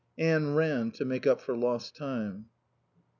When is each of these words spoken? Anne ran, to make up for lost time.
Anne 0.17 0.55
ran, 0.55 0.89
to 0.89 1.05
make 1.05 1.27
up 1.27 1.39
for 1.39 1.55
lost 1.55 1.95
time. 1.95 2.47